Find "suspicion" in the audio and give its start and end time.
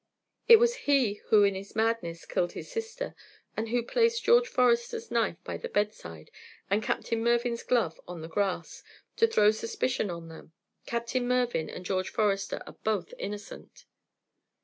9.51-10.09